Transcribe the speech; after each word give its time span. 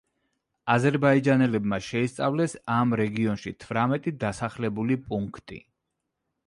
აზერბაიჯანელებმა 0.75 1.79
შეისწავლეს 1.89 2.57
ამ 2.79 2.97
რეგიონში 3.03 3.55
თვრამეტი 3.65 4.17
დასახლებული 4.27 5.03
პუნქტი. 5.11 5.63